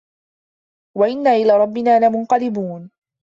[0.97, 2.89] وَإِنّا إِلى رَبِّنا لَمُنقَلِبونَ